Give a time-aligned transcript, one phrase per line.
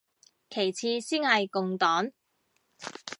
[0.49, 2.11] 其次先係共黨